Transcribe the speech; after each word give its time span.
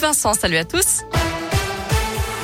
Vincent, 0.00 0.32
salut 0.32 0.58
à 0.58 0.64
tous. 0.64 1.02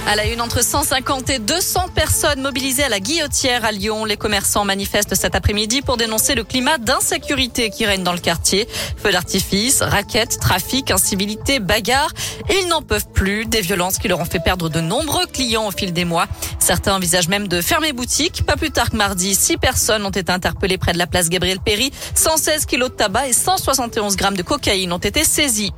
À 0.09 0.17
la 0.17 0.27
une, 0.27 0.41
entre 0.41 0.61
150 0.61 1.31
et 1.31 1.39
200 1.39 1.87
personnes 1.95 2.43
mobilisées 2.43 2.83
à 2.83 2.89
la 2.89 2.99
Guillotière 2.99 3.65
à 3.65 3.71
Lyon. 3.71 4.05
Les 4.05 4.17
commerçants 4.17 4.65
manifestent 4.65 5.15
cet 5.15 5.37
après-midi 5.37 5.81
pour 5.81 5.97
dénoncer 5.97 6.35
le 6.35 6.43
climat 6.43 6.79
d'insécurité 6.79 7.71
qui 7.71 7.87
règne 7.87 8.03
dans 8.03 8.13
le 8.13 8.19
quartier. 8.19 8.67
Feux 8.97 9.13
d'artifice, 9.13 9.83
raquettes, 9.83 10.41
trafic, 10.41 10.91
incivilité, 10.91 11.61
bagarres. 11.61 12.13
Ils 12.51 12.67
n'en 12.67 12.83
peuvent 12.83 13.09
plus. 13.15 13.47
Des 13.47 13.61
violences 13.61 13.99
qui 13.99 14.09
leur 14.09 14.19
ont 14.19 14.25
fait 14.25 14.41
perdre 14.41 14.69
de 14.69 14.81
nombreux 14.81 15.27
clients 15.27 15.69
au 15.69 15.71
fil 15.71 15.93
des 15.93 16.05
mois. 16.05 16.27
Certains 16.59 16.97
envisagent 16.97 17.29
même 17.29 17.47
de 17.47 17.61
fermer 17.61 17.93
boutique. 17.93 18.43
Pas 18.45 18.57
plus 18.57 18.73
tard 18.73 18.91
que 18.91 18.97
mardi, 18.97 19.37
six 19.37 19.59
personnes 19.59 20.05
ont 20.05 20.11
été 20.11 20.33
interpellées 20.33 20.77
près 20.77 20.93
de 20.93 20.99
la 20.99 21.07
place 21.07 21.29
Gabriel 21.29 21.61
Péry. 21.61 21.93
116 22.17 22.67
kilos 22.67 22.91
de 22.91 22.97
tabac 22.97 23.29
et 23.29 23.33
171 23.33 24.17
grammes 24.17 24.37
de 24.37 24.43
cocaïne 24.43 24.93
ont 24.93 24.99
été 24.99 25.23
saisis. 25.23 25.73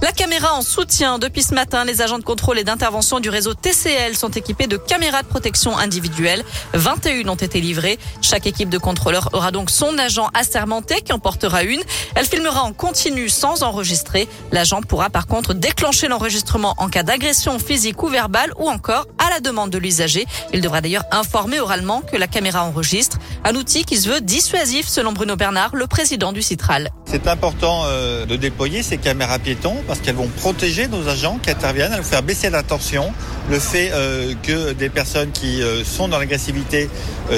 La 0.00 0.12
caméra 0.12 0.54
en 0.54 0.62
soutien. 0.62 1.18
Depuis 1.18 1.42
ce 1.42 1.54
matin, 1.54 1.84
les 1.84 2.02
agents 2.02 2.20
de 2.20 2.24
contrôle 2.24 2.60
et 2.60 2.64
d'intervention 2.64 3.18
du 3.18 3.30
réseau 3.30 3.54
TCL 3.54 4.14
sont 4.14 4.30
équipés 4.30 4.68
de 4.68 4.76
caméras 4.76 5.24
de 5.24 5.26
protection 5.26 5.76
individuelles. 5.76 6.44
21 6.74 7.28
ont 7.28 7.34
été 7.34 7.60
livrées. 7.60 7.98
Chaque 8.22 8.46
équipe 8.46 8.68
de 8.68 8.78
contrôleurs 8.78 9.28
aura 9.32 9.50
donc 9.50 9.70
son 9.70 9.98
agent 9.98 10.30
assermenté 10.34 11.00
qui 11.00 11.12
en 11.12 11.18
portera 11.18 11.64
une. 11.64 11.82
Elle 12.14 12.26
filmera 12.26 12.62
en 12.62 12.72
continu 12.72 13.28
sans 13.28 13.64
enregistrer. 13.64 14.28
L'agent 14.52 14.82
pourra 14.82 15.10
par 15.10 15.26
contre 15.26 15.52
déclencher 15.52 16.06
l'enregistrement 16.06 16.74
en 16.78 16.88
cas 16.88 17.02
d'agression 17.02 17.58
physique 17.58 18.00
ou 18.04 18.06
verbale 18.06 18.52
ou 18.56 18.68
encore 18.68 19.06
à 19.18 19.30
la 19.30 19.40
demande 19.40 19.70
de 19.70 19.78
l'usager. 19.78 20.26
Il 20.54 20.60
devra 20.60 20.80
d'ailleurs 20.80 21.04
informer 21.10 21.58
oralement 21.58 22.02
que 22.02 22.16
la 22.16 22.28
caméra 22.28 22.64
enregistre. 22.64 23.18
Un 23.42 23.56
outil 23.56 23.84
qui 23.84 23.96
se 23.96 24.08
veut 24.08 24.20
dissuasif 24.20 24.86
selon 24.86 25.10
Bruno 25.10 25.34
Bernard, 25.34 25.74
le 25.74 25.88
président 25.88 26.32
du 26.32 26.42
Citral. 26.42 26.92
C'est 27.10 27.26
important 27.26 27.84
euh, 27.86 28.26
de 28.26 28.36
déployer 28.36 28.82
ces 28.82 28.98
caméras 28.98 29.38
piétons 29.38 29.76
parce 29.86 30.00
qu'elles 30.00 30.14
vont 30.14 30.28
protéger 30.28 30.88
nos 30.88 31.08
agents 31.08 31.38
qui 31.42 31.50
interviennent, 31.50 31.90
elles 31.90 32.02
vont 32.02 32.06
faire 32.06 32.22
baisser 32.22 32.50
la 32.50 32.62
tension. 32.62 33.14
Le 33.50 33.58
fait 33.58 33.92
euh, 33.94 34.34
que 34.42 34.74
des 34.74 34.90
personnes 34.90 35.30
qui 35.30 35.62
euh, 35.62 35.84
sont 35.84 36.08
dans 36.08 36.18
l'agressivité 36.18 36.90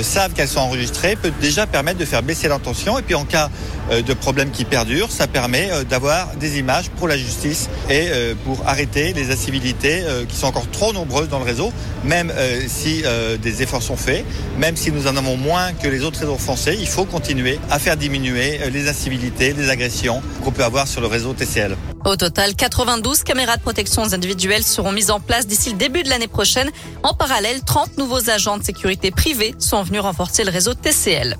savent 0.02 0.32
qu'elles 0.32 0.48
sont 0.48 0.60
enregistrées 0.60 1.16
peut 1.16 1.32
déjà 1.40 1.66
permettre 1.66 1.98
de 1.98 2.04
faire 2.04 2.22
baisser 2.22 2.48
la 2.48 2.58
tension. 2.58 2.98
Et 2.98 3.02
puis 3.02 3.16
en 3.16 3.24
cas 3.24 3.50
de 3.90 4.14
problème 4.14 4.52
qui 4.52 4.64
perdure, 4.64 5.10
ça 5.10 5.26
permet 5.26 5.68
d'avoir 5.88 6.36
des 6.36 6.60
images 6.60 6.90
pour 6.90 7.08
la 7.08 7.16
justice 7.16 7.68
et 7.88 8.08
pour 8.44 8.62
arrêter 8.68 9.12
les 9.14 9.32
incivilités 9.32 10.04
qui 10.28 10.36
sont 10.36 10.46
encore 10.46 10.70
trop 10.70 10.92
nombreuses 10.92 11.28
dans 11.28 11.40
le 11.40 11.44
réseau, 11.44 11.72
même 12.04 12.32
si 12.68 13.02
des 13.42 13.62
efforts 13.62 13.82
sont 13.82 13.96
faits, 13.96 14.24
même 14.58 14.76
si 14.76 14.92
nous 14.92 15.08
en 15.08 15.16
avons 15.16 15.36
moins 15.36 15.72
que 15.72 15.88
les 15.88 16.04
autres 16.04 16.20
réseaux 16.20 16.38
français, 16.38 16.76
il 16.78 16.86
faut 16.86 17.04
continuer 17.04 17.58
à 17.68 17.80
faire 17.80 17.96
diminuer 17.96 18.60
les 18.70 18.88
incivilités, 18.88 19.54
les 19.60 19.70
agressions 19.70 20.22
qu'on 20.42 20.52
peut 20.52 20.64
avoir 20.64 20.88
sur 20.88 21.00
le 21.00 21.06
réseau 21.06 21.32
TCL. 21.32 21.76
Au 22.04 22.16
total, 22.16 22.54
92 22.54 23.22
caméras 23.24 23.56
de 23.56 23.62
protection 23.62 24.02
individuelles 24.12 24.64
seront 24.64 24.92
mises 24.92 25.10
en 25.10 25.20
place 25.20 25.46
d'ici 25.46 25.70
le 25.70 25.76
début 25.76 26.02
de 26.02 26.08
l'année 26.08 26.28
prochaine. 26.28 26.70
En 27.02 27.12
parallèle, 27.14 27.62
30 27.62 27.98
nouveaux 27.98 28.30
agents 28.30 28.56
de 28.56 28.64
sécurité 28.64 29.10
privés 29.10 29.54
sont 29.58 29.82
venus 29.82 30.00
renforcer 30.00 30.44
le 30.44 30.50
réseau 30.50 30.74
TCL. 30.74 31.36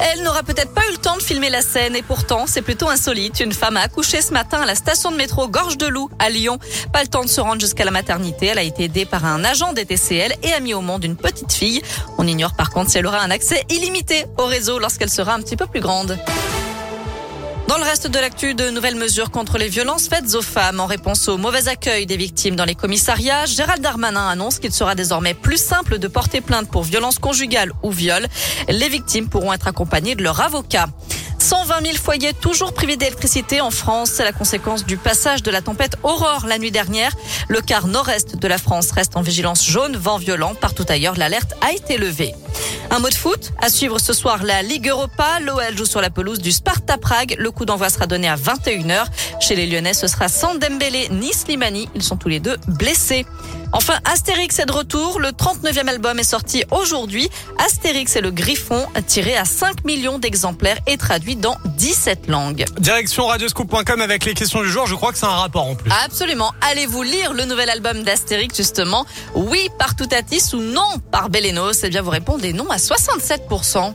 Elle 0.00 0.22
n'aura 0.22 0.42
peut-être 0.42 0.72
pas 0.72 0.86
eu 0.88 0.92
le 0.92 0.96
temps 0.96 1.16
de 1.16 1.22
filmer 1.22 1.50
la 1.50 1.60
scène 1.60 1.96
et 1.96 2.02
pourtant 2.02 2.46
c'est 2.46 2.62
plutôt 2.62 2.88
insolite. 2.88 3.40
Une 3.40 3.52
femme 3.52 3.76
a 3.76 3.80
accouché 3.80 4.22
ce 4.22 4.32
matin 4.32 4.62
à 4.62 4.66
la 4.66 4.74
station 4.74 5.10
de 5.10 5.16
métro 5.16 5.48
Gorge 5.48 5.76
de 5.76 5.86
Loup 5.86 6.08
à 6.18 6.30
Lyon. 6.30 6.58
Pas 6.92 7.02
le 7.02 7.08
temps 7.08 7.24
de 7.24 7.28
se 7.28 7.40
rendre 7.40 7.60
jusqu'à 7.60 7.84
la 7.84 7.90
maternité. 7.90 8.46
Elle 8.46 8.58
a 8.58 8.62
été 8.62 8.84
aidée 8.84 9.04
par 9.04 9.24
un 9.24 9.44
agent 9.44 9.72
des 9.72 9.84
TCL 9.84 10.36
et 10.42 10.52
a 10.52 10.60
mis 10.60 10.72
au 10.72 10.80
monde 10.80 11.04
une 11.04 11.16
petite 11.16 11.52
fille. 11.52 11.82
On 12.16 12.26
ignore 12.26 12.54
par 12.54 12.70
contre 12.70 12.90
si 12.90 12.98
elle 12.98 13.06
aura 13.06 13.20
un 13.20 13.30
accès 13.30 13.64
illimité 13.68 14.24
au 14.38 14.46
réseau 14.46 14.78
lorsqu'elle 14.78 15.10
sera 15.10 15.34
un 15.34 15.40
petit 15.40 15.56
peu 15.56 15.66
plus 15.66 15.80
grande. 15.80 16.16
Dans 17.68 17.76
le 17.76 17.84
reste 17.84 18.06
de 18.06 18.18
l'actu, 18.18 18.54
de 18.54 18.70
nouvelles 18.70 18.96
mesures 18.96 19.30
contre 19.30 19.58
les 19.58 19.68
violences 19.68 20.08
faites 20.08 20.34
aux 20.34 20.40
femmes 20.40 20.80
en 20.80 20.86
réponse 20.86 21.28
au 21.28 21.36
mauvais 21.36 21.68
accueil 21.68 22.06
des 22.06 22.16
victimes 22.16 22.56
dans 22.56 22.64
les 22.64 22.74
commissariats. 22.74 23.44
Gérald 23.44 23.82
Darmanin 23.82 24.26
annonce 24.26 24.58
qu'il 24.58 24.72
sera 24.72 24.94
désormais 24.94 25.34
plus 25.34 25.58
simple 25.58 25.98
de 25.98 26.08
porter 26.08 26.40
plainte 26.40 26.70
pour 26.70 26.82
violence 26.82 27.18
conjugale 27.18 27.72
ou 27.82 27.90
viol. 27.90 28.26
Les 28.70 28.88
victimes 28.88 29.28
pourront 29.28 29.52
être 29.52 29.68
accompagnées 29.68 30.14
de 30.14 30.22
leur 30.22 30.40
avocat. 30.40 30.86
120 31.38 31.84
000 31.84 31.96
foyers 31.98 32.32
toujours 32.32 32.72
privés 32.72 32.96
d'électricité 32.96 33.60
en 33.60 33.70
France. 33.70 34.12
C'est 34.14 34.24
la 34.24 34.32
conséquence 34.32 34.86
du 34.86 34.96
passage 34.96 35.42
de 35.42 35.50
la 35.50 35.60
tempête 35.60 35.96
Aurore 36.02 36.46
la 36.46 36.58
nuit 36.58 36.70
dernière. 36.70 37.12
Le 37.48 37.60
quart 37.60 37.86
nord-est 37.86 38.36
de 38.36 38.48
la 38.48 38.56
France 38.56 38.92
reste 38.92 39.14
en 39.14 39.20
vigilance 39.20 39.62
jaune, 39.62 39.94
vent 39.94 40.16
violent. 40.16 40.54
Partout 40.54 40.86
ailleurs, 40.88 41.16
l'alerte 41.18 41.52
a 41.60 41.72
été 41.72 41.98
levée. 41.98 42.34
Un 42.90 43.00
mot 43.00 43.10
de 43.10 43.14
foot. 43.14 43.52
À 43.60 43.68
suivre 43.68 43.98
ce 43.98 44.12
soir 44.14 44.42
la 44.44 44.62
Ligue 44.62 44.88
Europa. 44.88 45.40
L'OL 45.40 45.76
joue 45.76 45.84
sur 45.84 46.00
la 46.00 46.08
pelouse 46.08 46.38
du 46.38 46.52
Sparta 46.52 46.96
Prague. 46.96 47.36
Le 47.38 47.50
coup 47.50 47.66
d'envoi 47.66 47.90
sera 47.90 48.06
donné 48.06 48.28
à 48.28 48.36
21h. 48.36 49.04
Chez 49.40 49.56
les 49.56 49.66
Lyonnais, 49.66 49.92
ce 49.92 50.06
sera 50.06 50.28
sans 50.28 50.54
Dembélé 50.54 51.08
ni 51.10 51.32
Slimani. 51.32 51.88
Ils 51.94 52.02
sont 52.02 52.16
tous 52.16 52.28
les 52.28 52.40
deux 52.40 52.56
blessés. 52.66 53.26
Enfin, 53.72 53.98
Astérix 54.04 54.58
est 54.58 54.66
de 54.66 54.72
retour. 54.72 55.20
Le 55.20 55.28
39e 55.28 55.88
album 55.88 56.18
est 56.18 56.24
sorti 56.24 56.64
aujourd'hui. 56.70 57.28
Astérix 57.64 58.16
et 58.16 58.20
le 58.20 58.30
Griffon, 58.30 58.86
tiré 59.06 59.36
à 59.36 59.44
5 59.44 59.84
millions 59.84 60.18
d'exemplaires 60.18 60.78
et 60.86 60.96
traduit 60.96 61.36
dans 61.36 61.56
17 61.76 62.28
langues. 62.28 62.64
Direction 62.78 63.26
radioscoop.com 63.26 64.00
avec 64.00 64.24
les 64.24 64.34
questions 64.34 64.62
du 64.62 64.70
jour. 64.70 64.86
Je 64.86 64.94
crois 64.94 65.12
que 65.12 65.18
c'est 65.18 65.26
un 65.26 65.30
rapport 65.30 65.66
en 65.66 65.74
plus. 65.74 65.90
Absolument. 66.04 66.52
Allez-vous 66.70 67.02
lire 67.02 67.32
le 67.34 67.44
nouvel 67.44 67.68
album 67.70 68.02
d'Astérix, 68.02 68.56
justement? 68.56 69.04
Oui 69.34 69.68
par 69.78 69.96
Toutatis 69.96 70.54
ou 70.54 70.60
non 70.60 70.98
par 71.10 71.28
Belenos? 71.28 71.84
Eh 71.84 71.90
bien, 71.90 72.02
vous 72.02 72.10
répondez 72.10 72.52
non 72.52 72.68
à 72.70 72.76
67%. 72.76 73.94